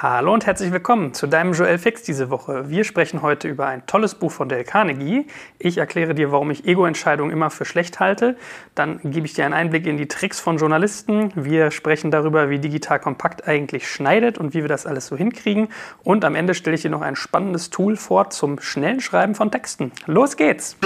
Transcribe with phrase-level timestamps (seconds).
[0.00, 2.70] Hallo und herzlich willkommen zu deinem Joel Fix diese Woche.
[2.70, 5.26] Wir sprechen heute über ein tolles Buch von Dale Carnegie.
[5.58, 8.36] Ich erkläre dir, warum ich Ego-Entscheidungen immer für schlecht halte.
[8.76, 11.32] Dann gebe ich dir einen Einblick in die Tricks von Journalisten.
[11.34, 15.66] Wir sprechen darüber, wie digital kompakt eigentlich schneidet und wie wir das alles so hinkriegen.
[16.04, 19.50] Und am Ende stelle ich dir noch ein spannendes Tool vor zum schnellen Schreiben von
[19.50, 19.90] Texten.
[20.06, 20.76] Los geht's!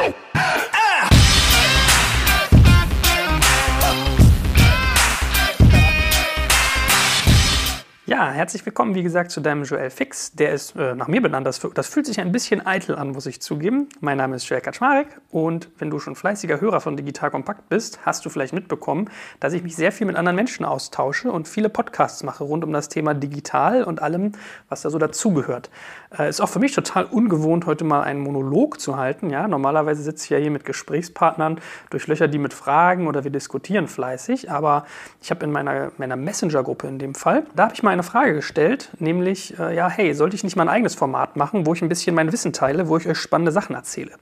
[8.12, 10.32] Ja, herzlich willkommen, wie gesagt, zu deinem Joel Fix.
[10.32, 11.46] Der ist äh, nach mir benannt.
[11.46, 13.88] Das, das, fühlt sich ein bisschen eitel an, muss ich zugeben.
[14.00, 18.00] Mein Name ist Joel Kaczmarek und wenn du schon fleißiger Hörer von Digital Kompakt bist,
[18.04, 19.08] hast du vielleicht mitbekommen,
[19.40, 22.74] dass ich mich sehr viel mit anderen Menschen austausche und viele Podcasts mache rund um
[22.74, 24.32] das Thema Digital und allem,
[24.68, 25.70] was da so dazugehört.
[26.18, 29.30] Äh, ist auch für mich total ungewohnt, heute mal einen Monolog zu halten.
[29.30, 33.88] Ja, normalerweise sitze ich ja hier mit Gesprächspartnern, durchlöcher die mit Fragen oder wir diskutieren
[33.88, 34.50] fleißig.
[34.50, 34.84] Aber
[35.20, 38.34] ich habe in meiner, meiner Messenger-Gruppe in dem Fall, da habe ich mal eine Frage
[38.34, 41.82] gestellt, nämlich, äh, ja, hey, sollte ich nicht mal ein eigenes Format machen, wo ich
[41.82, 44.12] ein bisschen mein Wissen teile, wo ich euch spannende Sachen erzähle?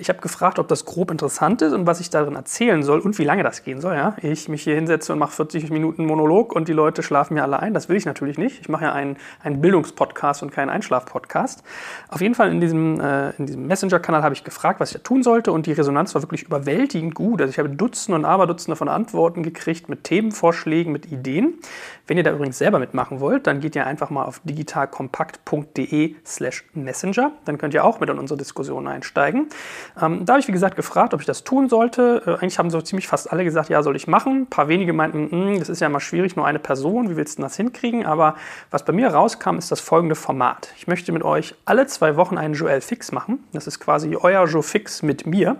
[0.00, 3.18] Ich habe gefragt, ob das grob interessant ist und was ich darin erzählen soll und
[3.18, 3.94] wie lange das gehen soll.
[3.94, 4.16] Ja?
[4.22, 7.60] Ich mich hier hinsetze und mache 40 Minuten Monolog und die Leute schlafen mir alle
[7.60, 7.74] ein.
[7.74, 8.60] Das will ich natürlich nicht.
[8.62, 11.62] Ich mache ja einen, einen Bildungspodcast und keinen Einschlafpodcast.
[12.08, 15.22] Auf jeden Fall in diesem, äh, diesem Messenger-Kanal habe ich gefragt, was ich da tun
[15.22, 17.42] sollte und die Resonanz war wirklich überwältigend gut.
[17.42, 21.58] Also ich habe Dutzende und Aberdutzende von Antworten gekriegt mit Themenvorschlägen, mit Ideen.
[22.10, 26.64] Wenn ihr da übrigens selber mitmachen wollt, dann geht ihr einfach mal auf digitalkompakt.de slash
[26.74, 27.30] messenger.
[27.44, 29.46] Dann könnt ihr auch mit in unsere Diskussion einsteigen.
[30.02, 32.24] Ähm, da habe ich, wie gesagt, gefragt, ob ich das tun sollte.
[32.26, 34.40] Äh, eigentlich haben so ziemlich fast alle gesagt, ja, soll ich machen.
[34.40, 37.38] Ein paar wenige meinten, hm, das ist ja mal schwierig, nur eine Person, wie willst
[37.38, 38.04] du das hinkriegen?
[38.04, 38.34] Aber
[38.72, 40.72] was bei mir rauskam, ist das folgende Format.
[40.76, 43.44] Ich möchte mit euch alle zwei Wochen einen Joel Fix machen.
[43.52, 45.58] Das ist quasi euer Joe Fix mit mir,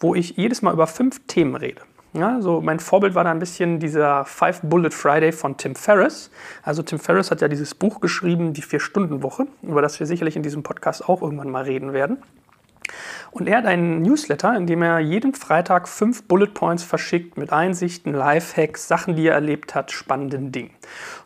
[0.00, 1.82] wo ich jedes Mal über fünf Themen rede.
[2.16, 6.30] Ja, so mein Vorbild war da ein bisschen dieser Five Bullet Friday von Tim Ferriss.
[6.62, 10.44] Also Tim Ferriss hat ja dieses Buch geschrieben, die Vier-Stunden-Woche, über das wir sicherlich in
[10.44, 12.18] diesem Podcast auch irgendwann mal reden werden.
[13.32, 17.52] Und er hat einen Newsletter, in dem er jeden Freitag fünf Bullet Points verschickt mit
[17.52, 20.70] Einsichten, Lifehacks, Sachen, die er erlebt hat, spannenden Dingen.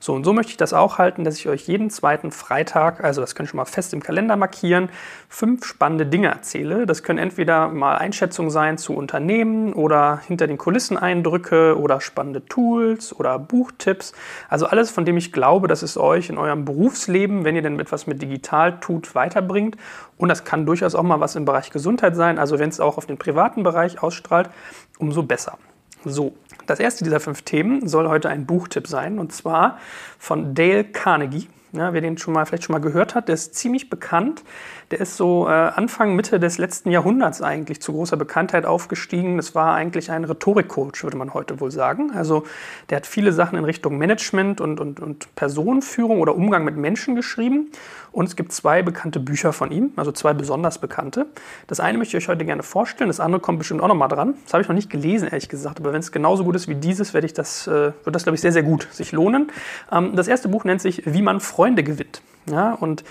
[0.00, 3.20] So und so möchte ich das auch halten, dass ich euch jeden zweiten Freitag, also
[3.20, 4.88] das könnt ihr schon mal fest im Kalender markieren,
[5.28, 6.86] fünf spannende Dinge erzähle.
[6.86, 12.44] Das können entweder mal Einschätzungen sein zu Unternehmen oder hinter den Kulissen Eindrücke oder spannende
[12.46, 14.12] Tools oder Buchtipps.
[14.48, 17.78] Also alles, von dem ich glaube, dass es euch in eurem Berufsleben, wenn ihr denn
[17.80, 19.76] etwas mit digital tut, weiterbringt.
[20.16, 22.38] Und das kann durchaus auch mal was im Bereich Gesundheit sein.
[22.38, 24.50] Also wenn es auch auf den privaten Bereich ausstrahlt,
[24.98, 25.58] umso besser.
[26.04, 26.34] So,
[26.66, 29.78] das erste dieser fünf Themen soll heute ein Buchtipp sein und zwar
[30.18, 31.48] von Dale Carnegie.
[31.72, 34.42] Ja, wer den schon mal vielleicht schon mal gehört hat, der ist ziemlich bekannt.
[34.90, 39.36] Der ist so äh, Anfang, Mitte des letzten Jahrhunderts eigentlich zu großer Bekanntheit aufgestiegen.
[39.36, 42.12] Das war eigentlich ein Rhetorikcoach, würde man heute wohl sagen.
[42.14, 42.44] Also
[42.88, 47.14] der hat viele Sachen in Richtung Management und, und, und Personenführung oder Umgang mit Menschen
[47.14, 47.70] geschrieben.
[48.12, 51.26] Und es gibt zwei bekannte Bücher von ihm, also zwei besonders bekannte.
[51.66, 54.34] Das eine möchte ich euch heute gerne vorstellen, das andere kommt bestimmt auch nochmal dran.
[54.44, 55.80] Das habe ich noch nicht gelesen, ehrlich gesagt.
[55.80, 58.34] Aber wenn es genauso gut ist wie dieses, werde ich das, äh, wird das, glaube
[58.34, 59.50] ich, sehr, sehr gut sich lohnen.
[59.92, 62.22] Ähm, das erste Buch nennt sich Wie man Freunde gewinnt.
[62.50, 63.04] Ja, und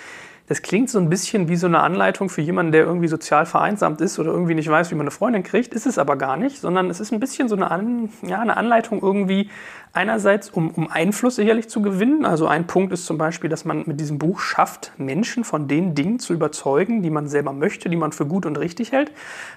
[0.47, 3.99] das klingt so ein bisschen wie so eine Anleitung für jemanden, der irgendwie sozial vereinsamt
[3.99, 5.73] ist oder irgendwie nicht weiß, wie man eine Freundin kriegt.
[5.73, 8.55] Ist es aber gar nicht, sondern es ist ein bisschen so eine, An ja, eine
[8.55, 9.49] Anleitung irgendwie
[9.91, 12.23] einerseits, um, um Einfluss sicherlich zu gewinnen.
[12.23, 15.95] Also ein Punkt ist zum Beispiel, dass man mit diesem Buch schafft, Menschen von den
[15.95, 19.11] Dingen zu überzeugen, die man selber möchte, die man für gut und richtig hält.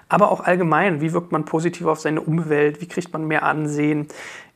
[0.08, 4.08] Aber auch allgemein, wie wirkt man positiv auf seine Umwelt, wie kriegt man mehr Ansehen.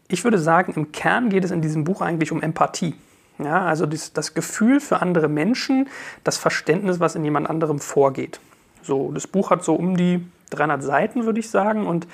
[0.09, 2.95] Ich würde sagen, im Kern geht es in diesem Buch eigentlich um Empathie.
[3.39, 5.89] Ja, also das, das Gefühl für andere Menschen,
[6.23, 8.41] das Verständnis, was in jemand anderem vorgeht.
[8.83, 11.87] So, das Buch hat so um die 300 Seiten, würde ich sagen.
[11.87, 12.07] Und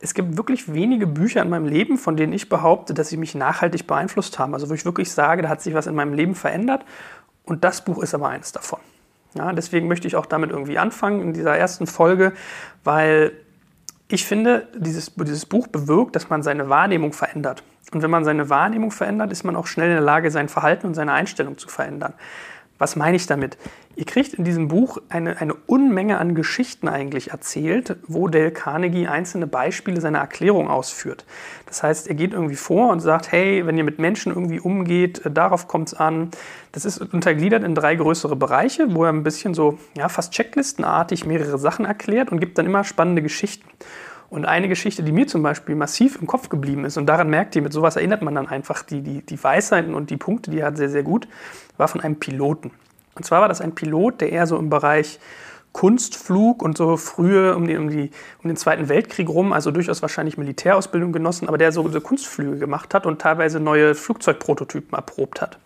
[0.00, 3.34] es gibt wirklich wenige Bücher in meinem Leben, von denen ich behaupte, dass sie mich
[3.34, 4.54] nachhaltig beeinflusst haben.
[4.54, 6.84] Also wo ich wirklich sage, da hat sich was in meinem Leben verändert.
[7.44, 8.80] Und das Buch ist aber eins davon.
[9.34, 12.32] Ja, deswegen möchte ich auch damit irgendwie anfangen in dieser ersten Folge,
[12.84, 13.32] weil
[14.08, 17.62] ich finde, dieses, dieses Buch bewirkt, dass man seine Wahrnehmung verändert.
[17.92, 20.86] Und wenn man seine Wahrnehmung verändert, ist man auch schnell in der Lage, sein Verhalten
[20.86, 22.14] und seine Einstellung zu verändern.
[22.82, 23.58] Was meine ich damit?
[23.94, 29.06] Ihr kriegt in diesem Buch eine, eine Unmenge an Geschichten eigentlich erzählt, wo Dale Carnegie
[29.06, 31.24] einzelne Beispiele seiner Erklärung ausführt.
[31.66, 35.24] Das heißt, er geht irgendwie vor und sagt, hey, wenn ihr mit Menschen irgendwie umgeht,
[35.24, 36.32] äh, darauf kommt es an.
[36.72, 41.24] Das ist untergliedert in drei größere Bereiche, wo er ein bisschen so, ja, fast checklistenartig
[41.24, 43.68] mehrere Sachen erklärt und gibt dann immer spannende Geschichten.
[44.32, 47.54] Und eine Geschichte, die mir zum Beispiel massiv im Kopf geblieben ist, und daran merkt
[47.54, 50.60] ihr, mit sowas erinnert man dann einfach die, die, die Weisheiten und die Punkte, die
[50.60, 51.28] er hat, sehr, sehr gut,
[51.76, 52.70] war von einem Piloten.
[53.14, 55.20] Und zwar war das ein Pilot, der eher so im Bereich
[55.72, 58.10] Kunstflug und so frühe um, die, um, die,
[58.42, 62.56] um den Zweiten Weltkrieg rum, also durchaus wahrscheinlich Militärausbildung genossen, aber der so, so Kunstflüge
[62.56, 65.58] gemacht hat und teilweise neue Flugzeugprototypen erprobt hat.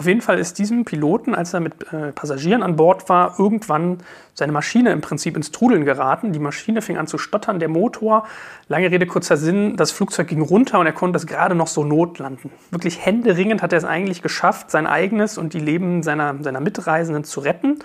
[0.00, 3.98] Auf jeden Fall ist diesem Piloten, als er mit äh, Passagieren an Bord war, irgendwann
[4.32, 6.32] seine Maschine im Prinzip ins Trudeln geraten.
[6.32, 8.24] Die Maschine fing an zu stottern, der Motor.
[8.66, 11.84] Lange Rede, kurzer Sinn, das Flugzeug ging runter und er konnte es gerade noch so
[11.84, 12.50] notlanden.
[12.70, 17.24] Wirklich händeringend hat er es eigentlich geschafft, sein eigenes und die Leben seiner, seiner Mitreisenden
[17.24, 17.80] zu retten.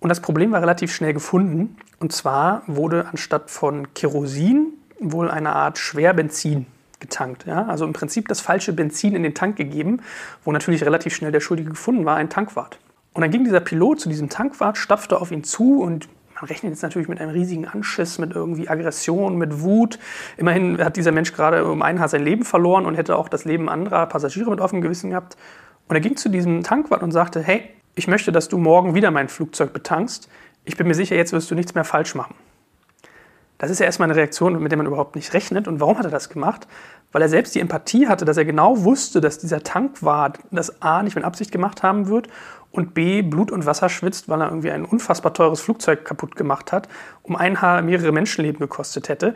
[0.00, 1.76] Und das Problem war relativ schnell gefunden.
[2.00, 6.66] Und zwar wurde anstatt von Kerosin wohl eine Art Schwerbenzin
[7.04, 7.46] getankt.
[7.46, 7.66] Ja?
[7.66, 10.00] Also im Prinzip das falsche Benzin in den Tank gegeben,
[10.42, 12.78] wo natürlich relativ schnell der Schuldige gefunden war, ein Tankwart.
[13.12, 16.72] Und dann ging dieser Pilot zu diesem Tankwart, stapfte auf ihn zu und man rechnet
[16.72, 20.00] jetzt natürlich mit einem riesigen Anschiss, mit irgendwie Aggression, mit Wut.
[20.36, 23.44] Immerhin hat dieser Mensch gerade um ein Haar sein Leben verloren und hätte auch das
[23.44, 25.36] Leben anderer Passagiere mit offenem Gewissen gehabt.
[25.86, 29.12] Und er ging zu diesem Tankwart und sagte, hey, ich möchte, dass du morgen wieder
[29.12, 30.28] mein Flugzeug betankst.
[30.64, 32.34] Ich bin mir sicher, jetzt wirst du nichts mehr falsch machen.
[33.58, 35.68] Das ist ja erstmal eine Reaktion, mit der man überhaupt nicht rechnet.
[35.68, 36.66] Und warum hat er das gemacht?
[37.12, 41.02] Weil er selbst die Empathie hatte, dass er genau wusste, dass dieser Tankwart das A
[41.02, 42.28] nicht mit Absicht gemacht haben wird
[42.72, 46.72] und B Blut und Wasser schwitzt, weil er irgendwie ein unfassbar teures Flugzeug kaputt gemacht
[46.72, 46.88] hat,
[47.22, 49.34] um ein Haar mehrere Menschenleben gekostet hätte,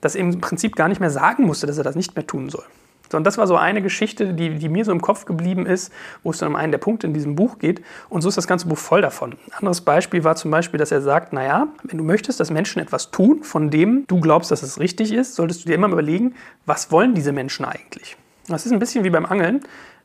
[0.00, 2.50] dass er im Prinzip gar nicht mehr sagen musste, dass er das nicht mehr tun
[2.50, 2.64] soll.
[3.12, 5.92] So, und das war so eine Geschichte, die, die mir so im Kopf geblieben ist,
[6.22, 7.82] wo es dann um einen der Punkte in diesem Buch geht.
[8.08, 9.32] Und so ist das ganze Buch voll davon.
[9.32, 12.80] Ein anderes Beispiel war zum Beispiel, dass er sagt, naja, wenn du möchtest, dass Menschen
[12.80, 16.34] etwas tun, von dem du glaubst, dass es richtig ist, solltest du dir immer überlegen,
[16.64, 18.16] was wollen diese Menschen eigentlich?
[18.48, 19.60] Das ist ein bisschen wie beim Angeln.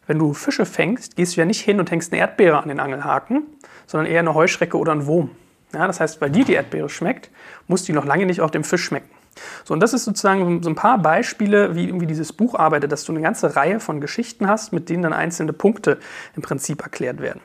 [0.05, 2.81] Wenn du Fische fängst, gehst du ja nicht hin und hängst eine Erdbeere an den
[2.81, 3.43] Angelhaken,
[3.85, 5.29] sondern eher eine Heuschrecke oder einen Wurm.
[5.73, 7.29] Ja, das heißt, weil dir die Erdbeere schmeckt,
[7.67, 9.16] muss die noch lange nicht auch dem Fisch schmecken.
[9.63, 13.03] So, und das ist sozusagen so ein paar Beispiele, wie irgendwie dieses Buch arbeitet, dass
[13.03, 15.97] du eine ganze Reihe von Geschichten hast, mit denen dann einzelne Punkte
[16.35, 17.41] im Prinzip erklärt werden.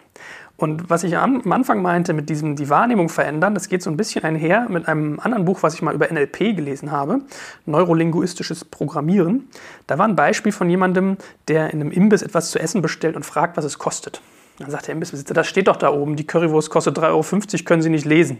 [0.62, 3.96] Und was ich am Anfang meinte mit diesem die Wahrnehmung verändern, das geht so ein
[3.96, 7.22] bisschen einher mit einem anderen Buch, was ich mal über NLP gelesen habe,
[7.66, 9.48] Neurolinguistisches Programmieren.
[9.88, 11.16] Da war ein Beispiel von jemandem,
[11.48, 14.22] der in einem Imbiss etwas zu essen bestellt und fragt, was es kostet.
[14.58, 17.82] Dann sagt der Imbissbesitzer, das steht doch da oben, die Currywurst kostet 3,50 Euro, können
[17.82, 18.38] Sie nicht lesen.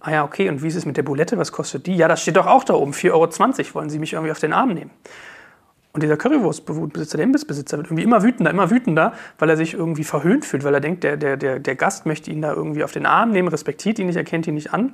[0.00, 1.38] Ah ja, okay, und wie ist es mit der Bulette?
[1.38, 1.96] Was kostet die?
[1.96, 3.74] Ja, das steht doch auch da oben, 4,20 Euro.
[3.74, 4.90] Wollen Sie mich irgendwie auf den Arm nehmen?
[5.96, 10.04] Und dieser Currywurstbesitzer, der Imbissbesitzer, wird irgendwie immer wütender, immer wütender, weil er sich irgendwie
[10.04, 12.92] verhöhnt fühlt, weil er denkt, der, der, der, der Gast möchte ihn da irgendwie auf
[12.92, 14.92] den Arm nehmen, respektiert ihn nicht, erkennt ihn nicht an,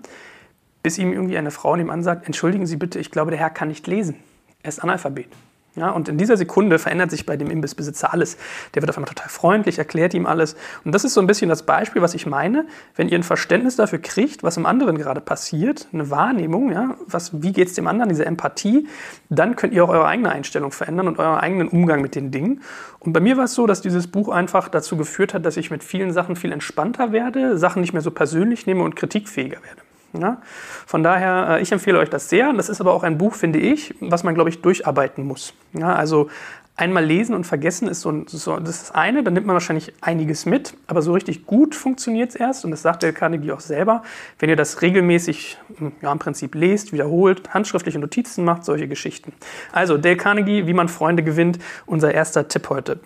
[0.85, 3.67] bis ihm irgendwie eine Frau nebenan sagt, entschuldigen Sie bitte, ich glaube, der Herr kann
[3.67, 4.15] nicht lesen.
[4.63, 5.27] Er ist Analphabet.
[5.75, 8.37] Ja, und in dieser Sekunde verändert sich bei dem Imbissbesitzer alles.
[8.75, 10.55] Der wird auf einmal total freundlich, erklärt ihm alles.
[10.85, 12.67] Und das ist so ein bisschen das Beispiel, was ich meine.
[12.95, 17.43] Wenn ihr ein Verständnis dafür kriegt, was im anderen gerade passiert, eine Wahrnehmung, ja, was,
[17.43, 18.87] wie geht es dem anderen, diese Empathie,
[19.31, 22.61] dann könnt ihr auch eure eigene Einstellung verändern und euren eigenen Umgang mit den Dingen.
[22.99, 25.71] Und bei mir war es so, dass dieses Buch einfach dazu geführt hat, dass ich
[25.71, 29.83] mit vielen Sachen viel entspannter werde, Sachen nicht mehr so persönlich nehme und kritikfähiger werde.
[30.13, 30.39] Ja?
[30.87, 32.53] Von daher, äh, ich empfehle euch das sehr.
[32.53, 35.55] Das ist aber auch ein Buch, finde ich, was man, glaube ich, durcharbeiten muss.
[35.73, 36.29] Ja, also
[36.77, 40.47] einmal lesen und vergessen ist so, so, das ist eine, dann nimmt man wahrscheinlich einiges
[40.47, 44.03] mit, aber so richtig gut funktioniert es erst, und das sagt der Carnegie auch selber,
[44.39, 49.33] wenn ihr das regelmäßig hm, ja, im Prinzip lest, wiederholt, handschriftliche Notizen macht, solche Geschichten.
[49.71, 53.01] Also Dale Carnegie, wie man Freunde gewinnt, unser erster Tipp heute.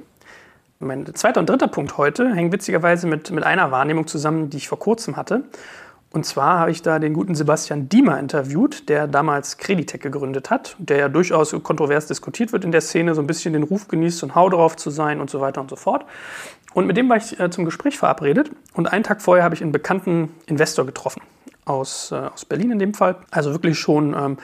[0.78, 4.68] Mein zweiter und dritter Punkt heute hängen witzigerweise mit, mit einer Wahrnehmung zusammen, die ich
[4.68, 5.44] vor kurzem hatte.
[6.16, 10.74] Und zwar habe ich da den guten Sebastian Diemer interviewt, der damals Creditec gegründet hat,
[10.78, 14.24] der ja durchaus kontrovers diskutiert wird in der Szene, so ein bisschen den Ruf genießt,
[14.24, 16.06] ein Hau drauf zu sein und so weiter und so fort.
[16.72, 19.60] Und mit dem war ich äh, zum Gespräch verabredet und einen Tag vorher habe ich
[19.60, 21.20] einen bekannten Investor getroffen,
[21.66, 23.16] aus, äh, aus Berlin in dem Fall.
[23.30, 24.38] Also wirklich schon ähm,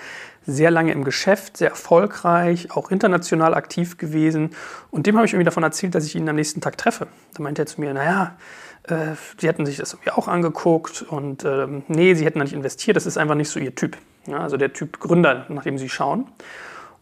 [0.44, 4.50] sehr lange im Geschäft, sehr erfolgreich, auch international aktiv gewesen.
[4.90, 7.06] Und dem habe ich irgendwie davon erzählt, dass ich ihn am nächsten Tag treffe.
[7.32, 8.36] Da meinte er zu mir, naja,
[8.84, 12.96] äh, sie hätten sich das auch angeguckt und ähm, nee, sie hätten da nicht investiert,
[12.96, 13.96] das ist einfach nicht so ihr Typ.
[14.26, 16.26] Ja, also der Typ Gründer, nach dem sie schauen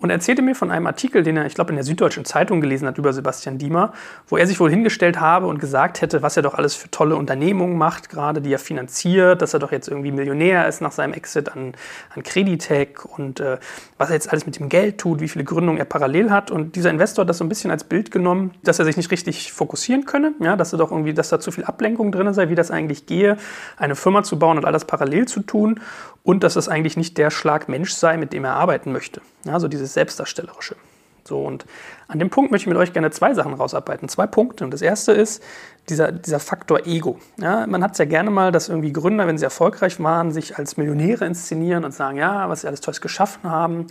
[0.01, 2.61] und er erzählte mir von einem Artikel, den er, ich glaube, in der Süddeutschen Zeitung
[2.61, 3.93] gelesen hat über Sebastian Diemer,
[4.29, 7.17] wo er sich wohl hingestellt habe und gesagt hätte, was er doch alles für tolle
[7.17, 11.13] Unternehmungen macht, gerade die er finanziert, dass er doch jetzt irgendwie Millionär ist nach seinem
[11.13, 11.75] Exit an,
[12.15, 13.59] an Creditec und äh,
[13.99, 16.51] was er jetzt alles mit dem Geld tut, wie viele Gründungen er parallel hat.
[16.51, 19.11] Und dieser Investor hat das so ein bisschen als Bild genommen, dass er sich nicht
[19.11, 22.49] richtig fokussieren könne, ja, dass er doch irgendwie, dass da zu viel Ablenkung drin sei,
[22.49, 23.37] wie das eigentlich gehe,
[23.77, 25.81] eine Firma zu bauen und all das parallel zu tun
[26.23, 29.21] und dass das eigentlich nicht der Schlag Mensch sei, mit dem er arbeiten möchte.
[29.47, 30.77] Also dieses Selbstdarstellerische.
[31.25, 31.65] So, und
[32.09, 34.09] an dem Punkt möchte ich mit euch gerne zwei Sachen rausarbeiten.
[34.09, 34.65] Zwei Punkte.
[34.65, 35.43] Und das erste ist
[35.89, 37.19] dieser, dieser Faktor Ego.
[37.41, 40.59] Ja, man hat es ja gerne mal, dass irgendwie Gründer, wenn sie erfolgreich waren, sich
[40.59, 43.87] als Millionäre inszenieren und sagen, ja, was sie alles Tolles geschaffen haben.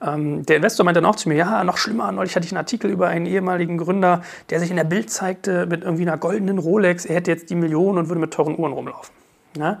[0.00, 2.58] Ähm, der Investor meinte dann auch zu mir, ja, noch schlimmer, neulich hatte ich einen
[2.58, 6.58] Artikel über einen ehemaligen Gründer, der sich in der Bild zeigte mit irgendwie einer goldenen
[6.58, 9.14] Rolex, er hätte jetzt die Millionen und würde mit teuren Uhren rumlaufen.
[9.56, 9.80] Ja?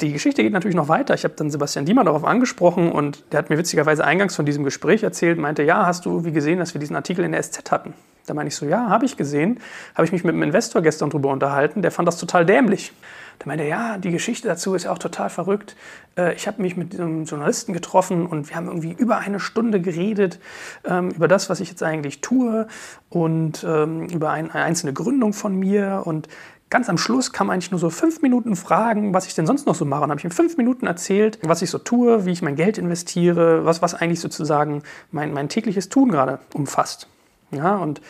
[0.00, 1.14] Die Geschichte geht natürlich noch weiter.
[1.14, 4.62] Ich habe dann Sebastian Diemer darauf angesprochen und der hat mir witzigerweise eingangs von diesem
[4.64, 7.70] Gespräch erzählt, meinte, ja, hast du wie gesehen, dass wir diesen Artikel in der SZ
[7.70, 7.94] hatten?
[8.26, 9.58] Da meine ich so, ja, habe ich gesehen.
[9.94, 12.92] Habe ich mich mit einem Investor gestern drüber unterhalten, der fand das total dämlich.
[13.40, 15.76] Der meinte, ja, die Geschichte dazu ist ja auch total verrückt.
[16.16, 19.80] Äh, ich habe mich mit einem Journalisten getroffen und wir haben irgendwie über eine Stunde
[19.80, 20.40] geredet
[20.84, 22.66] ähm, über das, was ich jetzt eigentlich tue
[23.08, 26.02] und ähm, über ein, eine einzelne Gründung von mir.
[26.04, 26.28] Und
[26.70, 29.74] ganz am Schluss kam eigentlich nur so fünf Minuten Fragen, was ich denn sonst noch
[29.74, 30.04] so mache.
[30.04, 32.78] Und habe ich in fünf Minuten erzählt, was ich so tue, wie ich mein Geld
[32.78, 37.08] investiere, was, was eigentlich sozusagen mein, mein tägliches Tun gerade umfasst.
[37.50, 38.00] Ja, und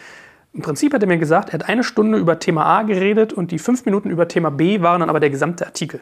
[0.53, 3.53] im Prinzip hat er mir gesagt, er hat eine Stunde über Thema A geredet und
[3.53, 6.01] die fünf Minuten über Thema B waren dann aber der gesamte Artikel.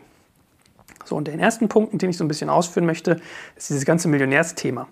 [1.05, 3.21] So, und den ersten Punkt, den ich so ein bisschen ausführen möchte,
[3.57, 4.89] ist dieses ganze Millionärsthema.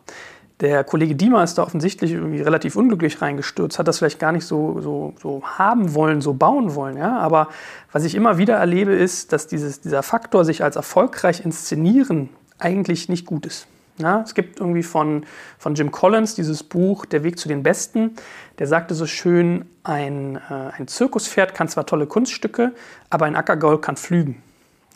[0.60, 4.46] Der Kollege Diemer ist da offensichtlich irgendwie relativ unglücklich reingestürzt, hat das vielleicht gar nicht
[4.46, 6.96] so, so, so haben wollen, so bauen wollen.
[6.96, 7.18] Ja?
[7.18, 7.48] Aber
[7.90, 13.08] was ich immer wieder erlebe, ist, dass dieses, dieser Faktor, sich als erfolgreich inszenieren, eigentlich
[13.08, 13.66] nicht gut ist.
[13.98, 15.24] Ja, es gibt irgendwie von,
[15.56, 18.16] von Jim Collins dieses Buch Der Weg zu den Besten.
[18.58, 22.72] Der sagte so schön, ein, äh, ein Zirkuspferd kann zwar tolle Kunststücke,
[23.10, 24.42] aber ein Ackergaul kann flügen.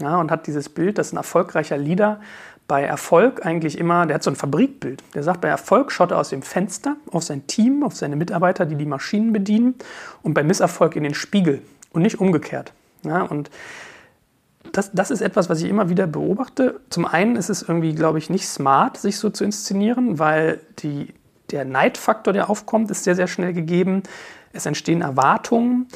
[0.01, 2.21] Ja, und hat dieses Bild, dass ein erfolgreicher Leader
[2.69, 5.03] bei Erfolg eigentlich immer, der hat so ein Fabrikbild.
[5.15, 8.67] Der sagt, bei Erfolg schaut er aus dem Fenster auf sein Team, auf seine Mitarbeiter,
[8.67, 9.75] die die Maschinen bedienen,
[10.23, 12.75] und bei Misserfolg in den Spiegel und nicht umgekehrt.
[13.05, 13.51] Ja, und
[14.73, 16.81] das, das ist etwas, was ich immer wieder beobachte.
[16.91, 21.15] Zum einen ist es irgendwie, glaube ich, nicht smart, sich so zu inszenieren, weil die,
[21.51, 24.03] der Neidfaktor, der aufkommt, ist sehr, sehr schnell gegeben.
[24.53, 25.89] Es entstehen Erwartungen.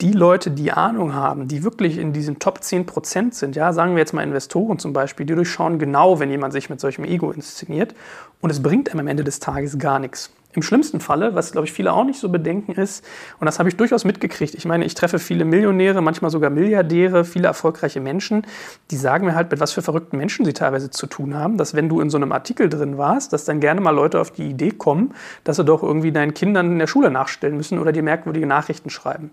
[0.00, 3.98] Die Leute, die Ahnung haben, die wirklich in diesen Top 10% sind, ja, sagen wir
[3.98, 7.96] jetzt mal Investoren zum Beispiel, die durchschauen genau, wenn jemand sich mit solchem Ego inszeniert.
[8.40, 10.30] Und es bringt einem am Ende des Tages gar nichts.
[10.58, 13.04] Im schlimmsten Falle, was glaube ich viele auch nicht so bedenken ist,
[13.38, 17.24] und das habe ich durchaus mitgekriegt, ich meine, ich treffe viele Millionäre, manchmal sogar Milliardäre,
[17.24, 18.44] viele erfolgreiche Menschen,
[18.90, 21.76] die sagen mir halt, mit was für verrückten Menschen sie teilweise zu tun haben, dass
[21.76, 24.50] wenn du in so einem Artikel drin warst, dass dann gerne mal Leute auf die
[24.50, 28.02] Idee kommen, dass sie doch irgendwie deinen Kindern in der Schule nachstellen müssen oder dir
[28.02, 29.30] merkwürdige Nachrichten schreiben.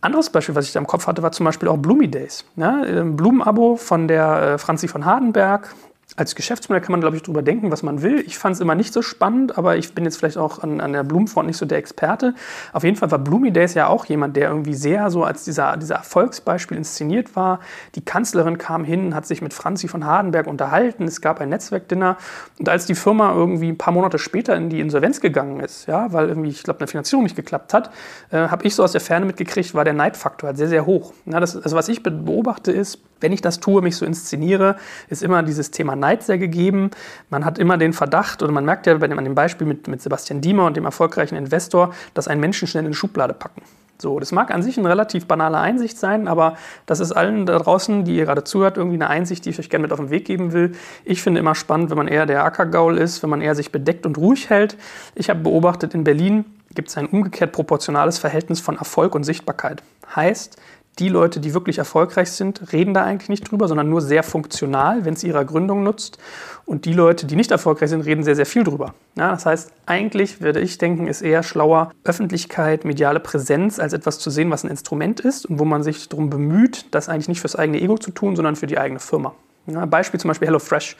[0.00, 2.46] Anderes Beispiel, was ich da im Kopf hatte, war zum Beispiel auch Bloomy Days.
[2.56, 5.74] Ja, Blumenabo von der äh, Franzi von Hardenberg,
[6.16, 8.22] als Geschäftsmodell kann man, glaube ich, darüber denken, was man will.
[8.26, 10.92] Ich fand es immer nicht so spannend, aber ich bin jetzt vielleicht auch an, an
[10.92, 12.34] der Blumenfront nicht so der Experte.
[12.72, 15.76] Auf jeden Fall war Bloomy Days ja auch jemand, der irgendwie sehr so als dieser,
[15.76, 17.60] dieser Erfolgsbeispiel inszeniert war.
[17.96, 21.04] Die Kanzlerin kam hin, hat sich mit Franzi von Hardenberg unterhalten.
[21.04, 22.16] Es gab ein Netzwerkdinner.
[22.58, 26.12] Und als die Firma irgendwie ein paar Monate später in die Insolvenz gegangen ist, ja,
[26.12, 27.90] weil irgendwie, ich glaube, eine Finanzierung nicht geklappt hat,
[28.30, 31.12] äh, habe ich so aus der Ferne mitgekriegt, war der Neidfaktor halt sehr, sehr hoch.
[31.26, 34.76] Ja, das, also was ich beobachte ist, wenn ich das tue, mich so inszeniere,
[35.08, 36.90] ist immer dieses Thema Neid sehr gegeben.
[37.30, 39.88] Man hat immer den Verdacht, oder man merkt ja bei dem, an dem Beispiel mit,
[39.88, 43.62] mit Sebastian Diemer und dem erfolgreichen Investor, dass einen Menschen schnell in eine Schublade packen.
[43.96, 47.58] So, das mag an sich eine relativ banale Einsicht sein, aber das ist allen da
[47.58, 50.10] draußen, die ihr gerade zuhört, irgendwie eine Einsicht, die ich euch gerne mit auf den
[50.10, 50.72] Weg geben will.
[51.04, 54.04] Ich finde immer spannend, wenn man eher der Ackergaul ist, wenn man eher sich bedeckt
[54.04, 54.76] und ruhig hält.
[55.14, 59.82] Ich habe beobachtet, in Berlin gibt es ein umgekehrt proportionales Verhältnis von Erfolg und Sichtbarkeit.
[60.14, 60.58] Heißt,
[60.98, 65.04] die Leute, die wirklich erfolgreich sind, reden da eigentlich nicht drüber, sondern nur sehr funktional,
[65.04, 66.18] wenn es ihrer Gründung nutzt.
[66.66, 68.94] Und die Leute, die nicht erfolgreich sind, reden sehr, sehr viel drüber.
[69.16, 74.18] Ja, das heißt, eigentlich würde ich denken, ist eher schlauer, Öffentlichkeit, mediale Präsenz als etwas
[74.18, 77.40] zu sehen, was ein Instrument ist und wo man sich darum bemüht, das eigentlich nicht
[77.40, 79.34] fürs eigene Ego zu tun, sondern für die eigene Firma.
[79.66, 80.96] Ja, Beispiel zum Beispiel HelloFresh.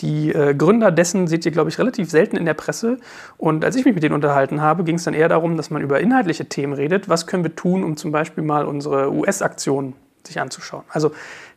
[0.00, 2.98] Die äh, Gründer dessen seht ihr, glaube ich, relativ selten in der Presse.
[3.38, 5.82] Und als ich mich mit denen unterhalten habe, ging es dann eher darum, dass man
[5.82, 7.08] über inhaltliche Themen redet.
[7.08, 9.94] Was können wir tun, um zum Beispiel mal unsere US-Aktionen
[10.24, 10.84] sich anzuschauen?
[10.88, 11.10] Also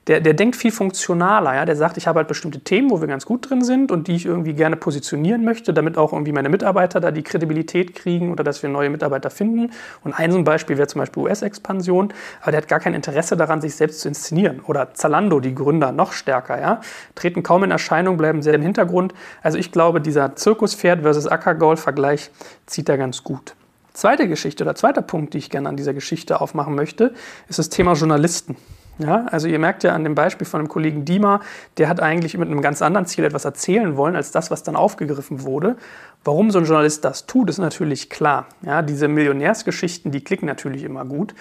[0.07, 1.55] der, der denkt viel funktionaler.
[1.55, 1.65] Ja?
[1.65, 4.15] Der sagt, ich habe halt bestimmte Themen, wo wir ganz gut drin sind und die
[4.15, 8.43] ich irgendwie gerne positionieren möchte, damit auch irgendwie meine Mitarbeiter da die Kredibilität kriegen oder
[8.43, 9.71] dass wir neue Mitarbeiter finden.
[10.03, 12.13] Und ein Beispiel wäre zum Beispiel US-Expansion.
[12.41, 14.61] Aber der hat gar kein Interesse daran, sich selbst zu inszenieren.
[14.61, 16.59] Oder Zalando, die Gründer, noch stärker.
[16.59, 16.81] Ja?
[17.15, 19.13] Treten kaum in Erscheinung, bleiben sehr im Hintergrund.
[19.41, 22.31] Also ich glaube, dieser Zirkuspferd versus Ackergaul-Vergleich
[22.65, 23.55] zieht da ganz gut.
[23.93, 27.13] Zweite Geschichte oder zweiter Punkt, die ich gerne an dieser Geschichte aufmachen möchte,
[27.49, 28.55] ist das Thema Journalisten.
[28.99, 31.41] Ja, also ihr merkt ja an dem Beispiel von dem Kollegen Diemer,
[31.77, 34.75] der hat eigentlich mit einem ganz anderen Ziel etwas erzählen wollen, als das, was dann
[34.75, 35.77] aufgegriffen wurde.
[36.23, 38.47] Warum so ein Journalist das tut, ist natürlich klar.
[38.63, 41.35] Ja, diese Millionärsgeschichten, die klicken natürlich immer gut.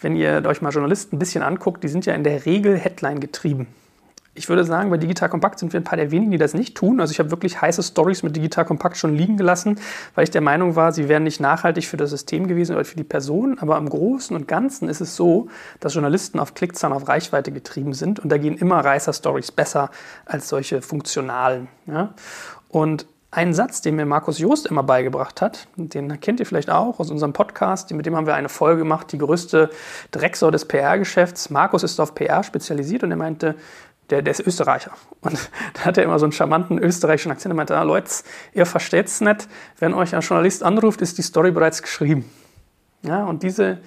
[0.00, 3.20] Wenn ihr euch mal Journalisten ein bisschen anguckt, die sind ja in der Regel Headline
[3.20, 3.66] getrieben.
[4.34, 6.74] Ich würde sagen, bei Digital Compact sind wir ein paar der wenigen, die das nicht
[6.74, 7.00] tun.
[7.00, 9.78] Also ich habe wirklich heiße Stories mit Digital Compact schon liegen gelassen,
[10.14, 12.96] weil ich der Meinung war, sie wären nicht nachhaltig für das System gewesen oder für
[12.96, 13.58] die Person.
[13.58, 15.48] Aber im Großen und Ganzen ist es so,
[15.80, 18.20] dass Journalisten auf Klickzahlen, auf Reichweite getrieben sind.
[18.20, 19.90] Und da gehen immer Reißer-Stories besser
[20.24, 21.68] als solche funktionalen.
[21.86, 22.14] Ja?
[22.70, 27.00] Und ein Satz, den mir Markus Joost immer beigebracht hat, den kennt ihr vielleicht auch
[27.00, 29.70] aus unserem Podcast, mit dem haben wir eine Folge gemacht, die größte
[30.10, 31.48] Drecksau des PR-Geschäfts.
[31.48, 33.54] Markus ist auf PR spezialisiert und er meinte,
[34.12, 34.92] der, der ist Österreicher.
[35.22, 37.52] Und da hat er immer so einen charmanten österreichischen Akzent.
[37.52, 38.10] Er meinte, ah, Leute,
[38.52, 42.30] ihr versteht es nicht, wenn euch ein Journalist anruft, ist die Story bereits geschrieben.
[43.02, 43.78] Ja, und diese,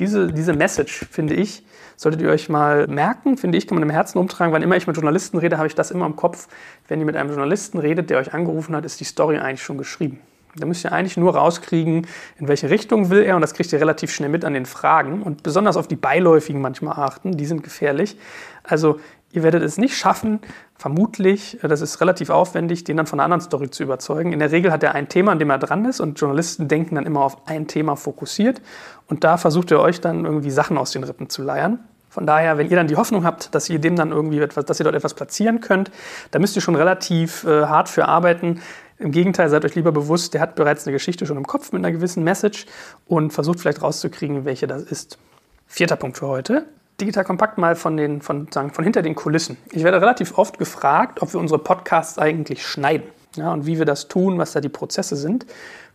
[0.00, 1.64] diese, diese Message, finde ich,
[1.96, 4.52] solltet ihr euch mal merken, finde ich, kann man im Herzen umtragen.
[4.52, 6.48] Wann immer ich mit Journalisten rede, habe ich das immer im Kopf.
[6.88, 9.78] Wenn ihr mit einem Journalisten redet, der euch angerufen hat, ist die Story eigentlich schon
[9.78, 10.20] geschrieben.
[10.56, 12.06] Da müsst ihr eigentlich nur rauskriegen,
[12.38, 15.22] in welche Richtung will er und das kriegt ihr relativ schnell mit an den Fragen
[15.22, 18.16] und besonders auf die beiläufigen manchmal achten, die sind gefährlich.
[18.62, 19.00] Also
[19.34, 20.40] ihr werdet es nicht schaffen,
[20.76, 24.32] vermutlich, das ist relativ aufwendig, den dann von einer anderen Story zu überzeugen.
[24.32, 26.94] In der Regel hat er ein Thema, an dem er dran ist und Journalisten denken
[26.94, 28.62] dann immer auf ein Thema fokussiert
[29.08, 31.80] und da versucht er euch dann irgendwie Sachen aus den Rippen zu leiern.
[32.08, 34.78] Von daher, wenn ihr dann die Hoffnung habt, dass ihr dem dann irgendwie etwas, dass
[34.78, 35.90] ihr dort etwas platzieren könnt,
[36.30, 38.60] da müsst ihr schon relativ äh, hart für arbeiten.
[39.00, 41.80] Im Gegenteil, seid euch lieber bewusst, der hat bereits eine Geschichte schon im Kopf mit
[41.80, 42.66] einer gewissen Message
[43.06, 45.18] und versucht vielleicht rauszukriegen, welche das ist.
[45.66, 46.66] Vierter Punkt für heute.
[47.00, 49.56] Digital Kompakt mal von, den, von, sagen, von hinter den Kulissen.
[49.72, 53.84] Ich werde relativ oft gefragt, ob wir unsere Podcasts eigentlich schneiden ja, und wie wir
[53.84, 55.46] das tun, was da die Prozesse sind.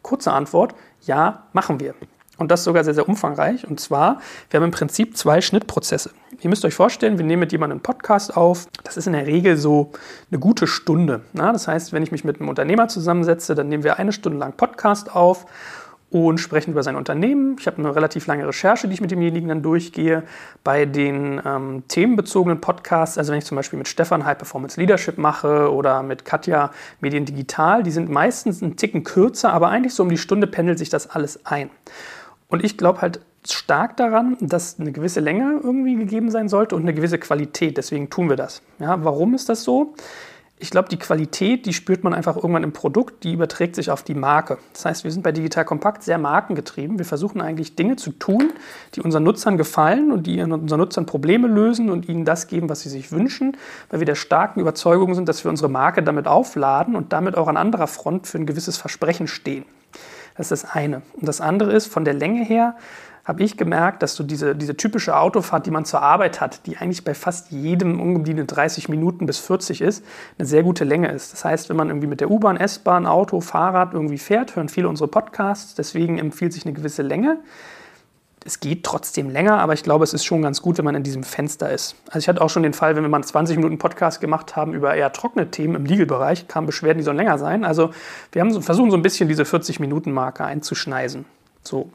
[0.01, 0.75] Kurze Antwort,
[1.05, 1.95] ja, machen wir.
[2.37, 3.67] Und das sogar sehr, sehr umfangreich.
[3.67, 6.11] Und zwar, wir haben im Prinzip zwei Schnittprozesse.
[6.39, 8.67] Ihr müsst euch vorstellen, wir nehmen mit jemandem einen Podcast auf.
[8.85, 9.91] Das ist in der Regel so
[10.31, 11.21] eine gute Stunde.
[11.33, 14.37] Na, das heißt, wenn ich mich mit einem Unternehmer zusammensetze, dann nehmen wir eine Stunde
[14.37, 15.45] lang Podcast auf
[16.11, 17.55] und sprechen über sein Unternehmen.
[17.59, 20.23] Ich habe eine relativ lange Recherche, die ich mit demjenigen dann durchgehe.
[20.63, 25.17] Bei den ähm, themenbezogenen Podcasts, also wenn ich zum Beispiel mit Stefan High Performance Leadership
[25.17, 30.03] mache oder mit Katja Medien Digital, die sind meistens einen Ticken kürzer, aber eigentlich so
[30.03, 31.69] um die Stunde pendelt sich das alles ein.
[32.47, 36.81] Und ich glaube halt stark daran, dass eine gewisse Länge irgendwie gegeben sein sollte und
[36.81, 37.77] eine gewisse Qualität.
[37.77, 38.61] Deswegen tun wir das.
[38.79, 39.93] Ja, warum ist das so?
[40.61, 44.03] Ich glaube, die Qualität, die spürt man einfach irgendwann im Produkt, die überträgt sich auf
[44.03, 44.57] die Marke.
[44.73, 46.99] Das heißt, wir sind bei Digital Kompakt sehr markengetrieben.
[46.99, 48.51] Wir versuchen eigentlich Dinge zu tun,
[48.93, 52.81] die unseren Nutzern gefallen und die unseren Nutzern Probleme lösen und ihnen das geben, was
[52.81, 53.55] sie sich wünschen,
[53.89, 57.47] weil wir der starken Überzeugung sind, dass wir unsere Marke damit aufladen und damit auch
[57.47, 59.63] an anderer Front für ein gewisses Versprechen stehen.
[60.35, 61.03] Das ist das eine.
[61.13, 62.75] Und das andere ist, von der Länge her
[63.29, 66.77] habe ich gemerkt, dass so diese, diese typische Autofahrt, die man zur Arbeit hat, die
[66.77, 70.03] eigentlich bei fast jedem umgebliebene 30 Minuten bis 40 ist,
[70.37, 71.31] eine sehr gute Länge ist.
[71.31, 74.89] Das heißt, wenn man irgendwie mit der U-Bahn, S-Bahn, Auto, Fahrrad irgendwie fährt, hören viele
[74.89, 75.75] unsere Podcasts.
[75.75, 77.37] Deswegen empfiehlt sich eine gewisse Länge
[78.45, 81.03] es geht trotzdem länger, aber ich glaube, es ist schon ganz gut, wenn man in
[81.03, 81.95] diesem Fenster ist.
[82.07, 84.55] Also ich hatte auch schon den Fall, wenn wir mal einen 20 Minuten Podcast gemacht
[84.55, 87.65] haben über eher trockene Themen im Legal-Bereich, kamen Beschwerden, die sollen länger sein.
[87.65, 87.91] Also
[88.31, 91.25] wir haben so, versuchen so ein bisschen diese 40-Minuten-Marke einzuschneisen.
[91.63, 91.91] So.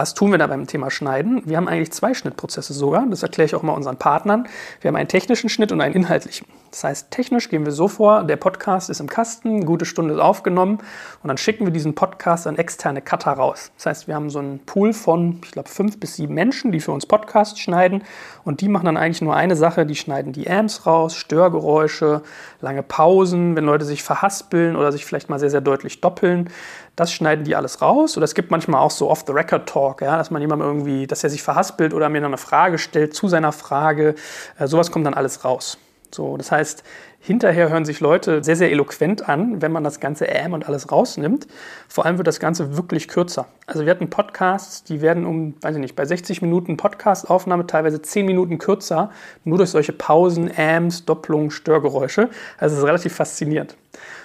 [0.00, 1.42] Was tun wir da beim Thema Schneiden?
[1.44, 3.06] Wir haben eigentlich zwei Schnittprozesse sogar.
[3.10, 4.48] Das erkläre ich auch mal unseren Partnern.
[4.80, 6.46] Wir haben einen technischen Schnitt und einen inhaltlichen.
[6.70, 10.14] Das heißt, technisch gehen wir so vor, der Podcast ist im Kasten, eine gute Stunde
[10.14, 10.78] ist aufgenommen
[11.22, 13.72] und dann schicken wir diesen Podcast an externe Cutter raus.
[13.76, 16.80] Das heißt, wir haben so einen Pool von, ich glaube, fünf bis sieben Menschen, die
[16.80, 18.04] für uns Podcasts schneiden
[18.44, 22.22] und die machen dann eigentlich nur eine Sache, die schneiden die Amps raus, Störgeräusche,
[22.60, 26.50] lange Pausen, wenn Leute sich verhaspeln oder sich vielleicht mal sehr, sehr deutlich doppeln.
[26.94, 28.16] Das schneiden die alles raus.
[28.16, 31.42] Oder es gibt manchmal auch so Off-the-Record-Talk, ja, dass man jemandem irgendwie, dass er sich
[31.42, 34.14] verhaspelt oder mir noch eine Frage stellt zu seiner Frage.
[34.58, 35.78] Äh, sowas kommt dann alles raus.
[36.12, 36.82] So, das heißt,
[37.20, 40.90] hinterher hören sich Leute sehr, sehr eloquent an, wenn man das ganze Ähm und alles
[40.90, 41.46] rausnimmt.
[41.88, 43.46] Vor allem wird das Ganze wirklich kürzer.
[43.66, 48.02] Also wir hatten Podcasts, die werden um, weiß ich nicht, bei 60 Minuten Podcastaufnahme teilweise
[48.02, 49.10] 10 Minuten kürzer,
[49.44, 52.30] nur durch solche Pausen, Ams, Doppelungen, Störgeräusche.
[52.58, 53.76] Also es ist relativ faszinierend.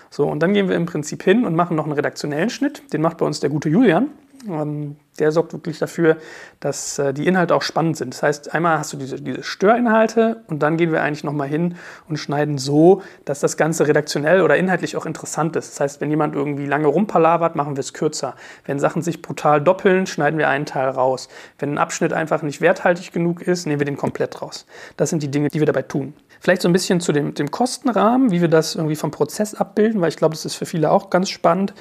[0.10, 2.94] So, und dann gehen wir im Prinzip hin und machen noch einen redaktionellen Schnitt.
[2.94, 4.10] Den macht bei uns der gute Julian.
[4.48, 6.18] Ähm, der sorgt wirklich dafür,
[6.60, 8.14] dass äh, die Inhalte auch spannend sind.
[8.14, 11.76] Das heißt, einmal hast du diese, diese Störinhalte und dann gehen wir eigentlich nochmal hin
[12.10, 15.72] und schneiden so, dass das Ganze redaktionell oder inhaltlich auch interessant ist.
[15.72, 18.36] Das heißt, wenn jemand irgendwie lange rumpalabert, machen wir es kürzer.
[18.66, 21.30] Wenn Sachen sich brutal doppeln, schneiden wir einen Teil raus.
[21.60, 24.66] Wenn ein Abschnitt einfach nicht werthaltig genug ist, nehmen wir den komplett raus.
[24.98, 26.14] Das sind die Dinge, die wir dabei tun.
[26.46, 30.00] Vielleicht so ein bisschen zu dem, dem Kostenrahmen, wie wir das irgendwie vom Prozess abbilden,
[30.00, 31.74] weil ich glaube, das ist für viele auch ganz spannend.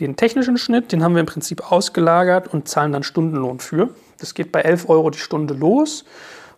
[0.00, 3.90] Den technischen Schnitt, den haben wir im Prinzip ausgelagert und zahlen dann Stundenlohn für.
[4.18, 6.06] Das geht bei 11 Euro die Stunde los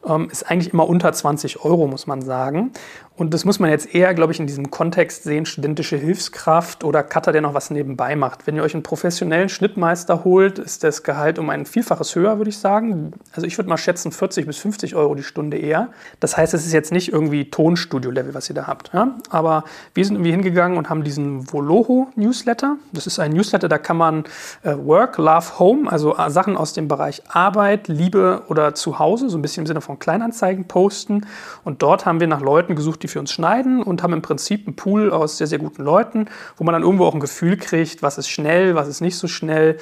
[0.06, 2.72] ähm, ist eigentlich immer unter 20 Euro, muss man sagen.
[3.18, 7.02] Und das muss man jetzt eher, glaube ich, in diesem Kontext sehen, studentische Hilfskraft oder
[7.02, 8.46] Cutter, der noch was nebenbei macht.
[8.46, 12.50] Wenn ihr euch einen professionellen Schnittmeister holt, ist das Gehalt um ein Vielfaches höher, würde
[12.50, 13.12] ich sagen.
[13.32, 15.88] Also ich würde mal schätzen 40 bis 50 Euro die Stunde eher.
[16.20, 18.92] Das heißt, es ist jetzt nicht irgendwie Tonstudio-Level, was ihr da habt.
[18.94, 19.16] Ja?
[19.30, 22.76] Aber wir sind irgendwie hingegangen und haben diesen Voloho-Newsletter.
[22.92, 24.24] Das ist ein Newsletter, da kann man
[24.62, 29.38] äh, Work, Love, Home, also äh, Sachen aus dem Bereich Arbeit, Liebe oder Zuhause, so
[29.38, 31.26] ein bisschen im Sinne von Kleinanzeigen posten.
[31.64, 34.22] Und dort haben wir nach Leuten gesucht, die die für uns schneiden und haben im
[34.22, 37.56] Prinzip einen Pool aus sehr, sehr guten Leuten, wo man dann irgendwo auch ein Gefühl
[37.56, 39.78] kriegt, was ist schnell, was ist nicht so schnell.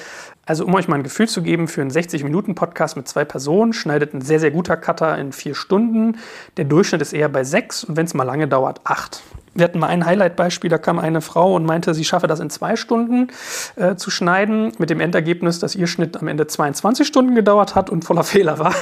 [0.46, 4.14] Also um euch mal ein Gefühl zu geben, für einen 60-Minuten-Podcast mit zwei Personen schneidet
[4.14, 6.18] ein sehr, sehr guter Cutter in vier Stunden.
[6.56, 9.22] Der Durchschnitt ist eher bei sechs und wenn es mal lange dauert, acht.
[9.56, 12.50] Wir hatten mal ein Highlight-Beispiel, da kam eine Frau und meinte, sie schaffe das in
[12.50, 13.28] zwei Stunden
[13.76, 17.88] äh, zu schneiden, mit dem Endergebnis, dass ihr Schnitt am Ende 22 Stunden gedauert hat
[17.88, 18.74] und voller Fehler war.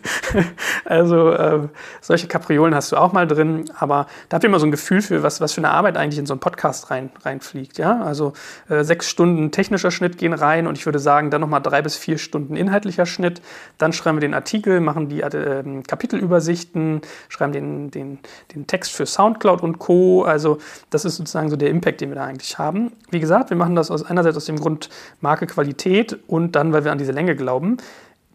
[0.86, 1.68] also äh,
[2.00, 5.02] solche Kapriolen hast du auch mal drin, aber da habt ihr immer so ein Gefühl
[5.02, 7.76] für, was, was für eine Arbeit eigentlich in so einen Podcast rein, reinfliegt.
[7.76, 8.00] Ja?
[8.00, 8.32] Also
[8.70, 11.96] äh, sechs Stunden technischer Schnitt gehen rein und ich würde sagen, dann nochmal drei bis
[11.96, 13.42] vier Stunden inhaltlicher Schnitt.
[13.76, 18.18] Dann schreiben wir den Artikel, machen die äh, Kapitelübersichten, schreiben den, den,
[18.54, 20.22] den Text für Soundcloud und Co Co.
[20.22, 20.58] Also
[20.90, 22.92] das ist sozusagen so der Impact, den wir da eigentlich haben.
[23.10, 24.88] Wie gesagt, wir machen das aus, einerseits aus dem Grund
[25.20, 27.78] Marke Qualität und dann, weil wir an diese Länge glauben.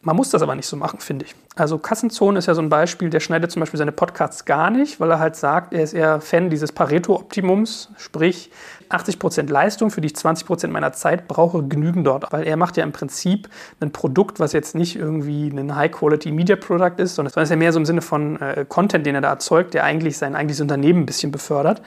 [0.06, 1.34] Man muss das aber nicht so machen, finde ich.
[1.56, 5.00] Also Kassenzone ist ja so ein Beispiel, der schneidet zum Beispiel seine Podcasts gar nicht,
[5.00, 8.52] weil er halt sagt, er ist eher Fan dieses Pareto-Optimums, sprich
[8.90, 12.32] 80% Leistung, für die ich 20% meiner Zeit brauche, genügen dort.
[12.32, 17.16] Weil er macht ja im Prinzip ein Produkt, was jetzt nicht irgendwie ein High-Quality-Media-Product ist,
[17.16, 19.74] sondern es ist ja mehr so im Sinne von äh, Content, den er da erzeugt,
[19.74, 21.82] der eigentlich sein eigentliches Unternehmen ein bisschen befördert.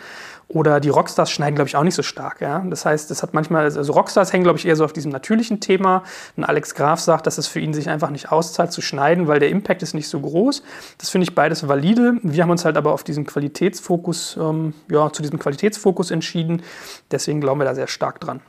[0.50, 2.40] Oder die Rockstars schneiden, glaube ich, auch nicht so stark.
[2.40, 2.64] Ja?
[2.70, 5.60] Das heißt, es hat manchmal, also Rockstars hängen, glaube ich, eher so auf diesem natürlichen
[5.60, 6.04] Thema.
[6.36, 9.40] Und Alex Graf sagt, dass es für ihn sich einfach nicht auszahlt zu schneiden, weil
[9.40, 10.62] der Impact ist nicht so groß.
[10.96, 12.14] Das finde ich beides valide.
[12.22, 16.62] Wir haben uns halt aber auf diesen Qualitätsfokus, ähm, ja, zu diesem Qualitätsfokus entschieden.
[17.10, 18.40] Deswegen glauben wir da sehr stark dran.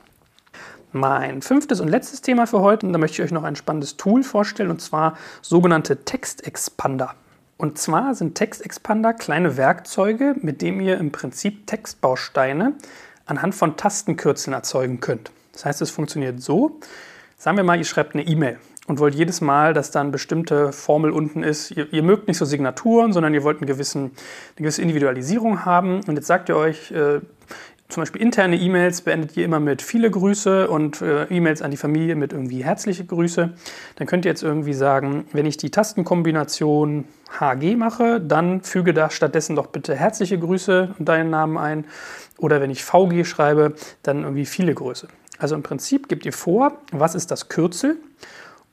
[0.92, 3.98] Mein fünftes und letztes Thema für heute, und da möchte ich euch noch ein spannendes
[3.98, 7.14] Tool vorstellen, und zwar sogenannte Textexpander.
[7.60, 12.72] Und zwar sind Textexpander kleine Werkzeuge, mit denen ihr im Prinzip Textbausteine
[13.26, 15.30] anhand von Tastenkürzeln erzeugen könnt.
[15.52, 16.80] Das heißt, es funktioniert so.
[17.36, 20.72] Sagen wir mal, ihr schreibt eine E-Mail und wollt jedes Mal, dass da eine bestimmte
[20.72, 21.70] Formel unten ist.
[21.72, 24.12] Ihr, ihr, mögt nicht so Signaturen, sondern ihr wollt einen gewissen, eine
[24.56, 26.00] gewisse Individualisierung haben.
[26.06, 27.20] Und jetzt sagt ihr euch, äh,
[27.90, 31.76] zum Beispiel interne E-Mails beendet ihr immer mit viele Grüße und äh, E-Mails an die
[31.76, 33.52] Familie mit irgendwie herzliche Grüße.
[33.96, 37.04] Dann könnt ihr jetzt irgendwie sagen, wenn ich die Tastenkombination
[37.38, 41.84] HG mache, dann füge da stattdessen doch bitte herzliche Grüße und deinen Namen ein.
[42.38, 45.08] Oder wenn ich VG schreibe, dann irgendwie viele Grüße.
[45.38, 47.98] Also im Prinzip gebt ihr vor, was ist das Kürzel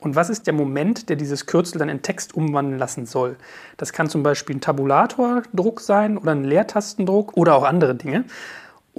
[0.00, 3.36] und was ist der Moment, der dieses Kürzel dann in Text umwandeln lassen soll.
[3.76, 8.24] Das kann zum Beispiel ein Tabulatordruck sein oder ein Leertastendruck oder auch andere Dinge.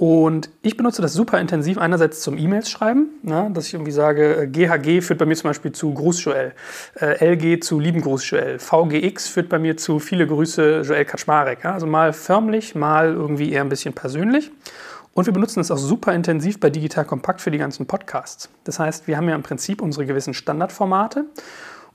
[0.00, 4.48] Und ich benutze das super intensiv einerseits zum E-Mails schreiben, ne, dass ich irgendwie sage,
[4.50, 6.54] GHG äh, führt bei mir zum Beispiel zu Gruß Joel,
[6.98, 11.64] äh, LG zu lieben Gruß Joel, VGX führt bei mir zu viele Grüße Joel Kaczmarek.
[11.64, 14.50] Ja, also mal förmlich, mal irgendwie eher ein bisschen persönlich.
[15.12, 18.48] Und wir benutzen es auch super intensiv bei Digital Kompakt für die ganzen Podcasts.
[18.64, 21.26] Das heißt, wir haben ja im Prinzip unsere gewissen Standardformate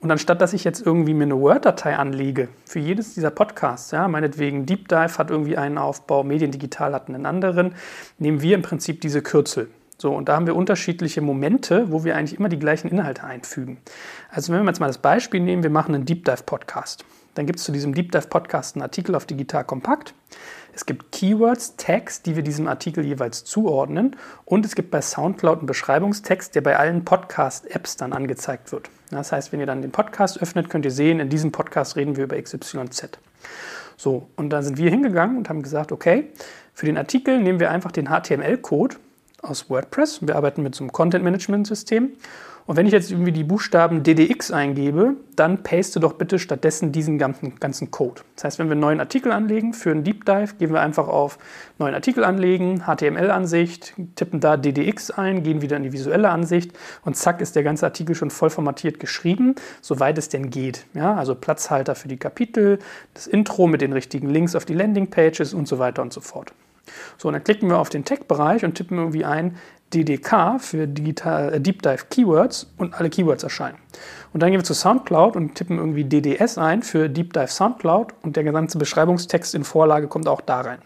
[0.06, 4.08] und anstatt dass ich jetzt irgendwie mir eine Word-Datei anlege für jedes dieser Podcasts, ja,
[4.08, 7.74] meinetwegen Deep Dive hat irgendwie einen Aufbau, Mediendigital hat einen anderen,
[8.20, 9.68] nehmen wir im Prinzip diese Kürzel.
[9.98, 13.80] So, und da haben wir unterschiedliche Momente, wo wir eigentlich immer die gleichen Inhalte einfügen.
[14.30, 17.04] Also wenn wir jetzt mal das Beispiel nehmen, wir machen einen Deep Dive Podcast.
[17.34, 20.14] Dann gibt es zu diesem Deep Dive Podcast einen Artikel auf Digital Kompakt.
[20.76, 24.18] Es gibt Keywords, Tags, die wir diesem Artikel jeweils zuordnen.
[24.44, 28.90] Und es gibt bei SoundCloud einen Beschreibungstext, der bei allen Podcast-Apps dann angezeigt wird.
[29.10, 32.18] Das heißt, wenn ihr dann den Podcast öffnet, könnt ihr sehen, in diesem Podcast reden
[32.18, 33.20] wir über XYZ.
[33.96, 36.34] So, und dann sind wir hingegangen und haben gesagt, okay,
[36.74, 38.98] für den Artikel nehmen wir einfach den HTML-Code
[39.42, 40.28] aus WordPress.
[40.28, 42.12] Wir arbeiten mit so einem Content-Management-System
[42.68, 47.20] und wenn ich jetzt irgendwie die Buchstaben DDX eingebe, dann paste doch bitte stattdessen diesen
[47.20, 48.22] ganzen, ganzen Code.
[48.36, 51.08] Das heißt, wenn wir einen neuen Artikel anlegen für einen Deep Dive, gehen wir einfach
[51.08, 51.38] auf
[51.78, 56.72] neuen Artikel anlegen, HTML-Ansicht, tippen da DDX ein, gehen wieder in die visuelle Ansicht
[57.04, 60.88] und zack ist der ganze Artikel schon voll formatiert geschrieben, soweit es denn geht.
[60.96, 62.80] Ja, also Platzhalter für die Kapitel,
[63.14, 66.52] das Intro mit den richtigen Links auf die Landingpages und so weiter und so fort.
[67.18, 69.58] So, und dann klicken wir auf den Tag-Bereich und tippen irgendwie ein
[69.94, 73.78] DDK für Digital, äh, Deep Dive Keywords und alle Keywords erscheinen.
[74.34, 78.14] Und dann gehen wir zu Soundcloud und tippen irgendwie DDS ein für Deep Dive Soundcloud
[78.22, 80.80] und der gesamte Beschreibungstext in Vorlage kommt auch da rein.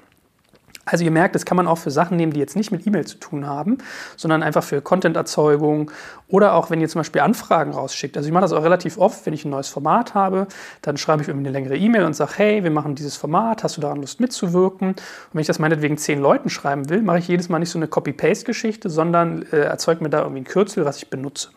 [0.92, 3.06] Also ihr merkt, das kann man auch für Sachen nehmen, die jetzt nicht mit E-Mail
[3.06, 3.78] zu tun haben,
[4.18, 5.92] sondern einfach für Content-Erzeugung
[6.28, 8.18] oder auch wenn ihr zum Beispiel Anfragen rausschickt.
[8.18, 10.48] Also ich mache das auch relativ oft, wenn ich ein neues Format habe,
[10.82, 13.78] dann schreibe ich irgendwie eine längere E-Mail und sage, hey, wir machen dieses Format, hast
[13.78, 14.90] du daran Lust mitzuwirken?
[14.90, 15.00] Und
[15.34, 17.88] wenn ich das meinetwegen zehn Leuten schreiben will, mache ich jedes Mal nicht so eine
[17.88, 21.50] Copy-Paste-Geschichte, sondern äh, erzeuge mir da irgendwie ein Kürzel, was ich benutze.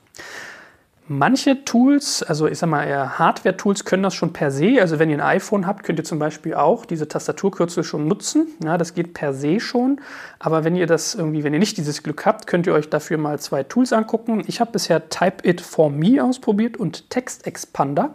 [1.09, 4.77] Manche Tools, also ich sag mal eher Hardware-Tools, können das schon per se.
[4.81, 8.47] Also wenn ihr ein iPhone habt, könnt ihr zum Beispiel auch diese Tastaturkürzel schon nutzen.
[8.65, 10.01] Ja, das geht per se schon.
[10.39, 13.19] Aber wenn ihr das irgendwie, wenn ihr nicht dieses Glück habt, könnt ihr euch dafür
[13.19, 14.45] mal zwei Tools angucken.
[14.47, 18.15] Ich habe bisher Type It for Me ausprobiert und Text Expander.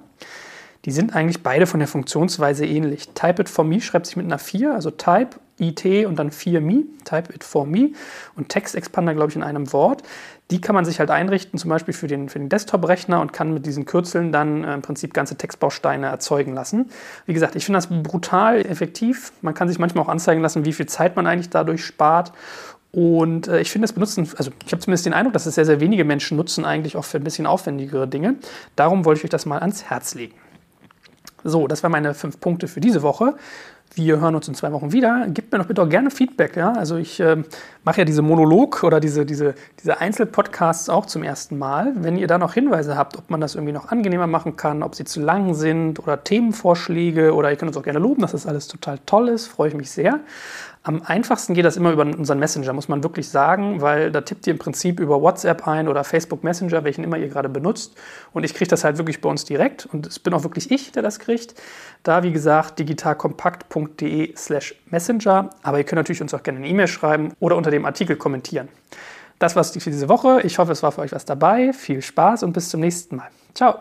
[0.86, 3.10] Die sind eigentlich beide von der Funktionsweise ähnlich.
[3.10, 6.84] Type It for Me schreibt sich mit einer 4, also Type IT und dann 4Me,
[7.04, 7.92] Type it for me
[8.36, 10.04] und Textexpander, glaube ich, in einem Wort.
[10.50, 13.54] Die kann man sich halt einrichten, zum Beispiel für den, für den Desktop-Rechner und kann
[13.54, 16.90] mit diesen Kürzeln dann äh, im Prinzip ganze Textbausteine erzeugen lassen.
[17.26, 19.34] Wie gesagt, ich finde das brutal effektiv.
[19.42, 22.32] Man kann sich manchmal auch anzeigen lassen, wie viel Zeit man eigentlich dadurch spart.
[22.92, 25.66] Und äh, ich finde, das benutzen, also ich habe zumindest den Eindruck, dass es sehr,
[25.66, 28.36] sehr wenige Menschen nutzen, eigentlich auch für ein bisschen aufwendigere Dinge.
[28.76, 30.36] Darum wollte ich euch das mal ans Herz legen.
[31.44, 33.36] So, das waren meine fünf Punkte für diese Woche.
[33.96, 35.28] Wir hören uns in zwei Wochen wieder.
[35.28, 36.56] Gebt mir doch bitte auch gerne Feedback.
[36.56, 36.74] Ja?
[36.74, 37.38] Also ich äh,
[37.84, 41.94] mache ja diese Monolog oder diese, diese, diese Einzelpodcasts auch zum ersten Mal.
[41.96, 44.94] Wenn ihr da noch Hinweise habt, ob man das irgendwie noch angenehmer machen kann, ob
[44.94, 48.46] sie zu lang sind oder Themenvorschläge oder ihr könnt uns auch gerne loben, dass das
[48.46, 50.20] alles total toll ist, freue ich mich sehr.
[50.88, 54.48] Am einfachsten geht das immer über unseren Messenger, muss man wirklich sagen, weil da tippt
[54.48, 57.98] ihr im Prinzip über WhatsApp ein oder Facebook Messenger, welchen immer ihr gerade benutzt.
[58.32, 59.86] Und ich kriege das halt wirklich bei uns direkt.
[59.86, 61.56] Und es bin auch wirklich ich, der das kriegt.
[62.04, 65.50] Da, wie gesagt, digitalkompakt.de slash Messenger.
[65.62, 68.70] Aber ihr könnt natürlich uns auch gerne eine E-Mail schreiben oder unter dem Artikel kommentieren.
[69.40, 70.40] Das war's für diese Woche.
[70.44, 71.74] Ich hoffe, es war für euch was dabei.
[71.74, 73.28] Viel Spaß und bis zum nächsten Mal.
[73.54, 73.76] Ciao.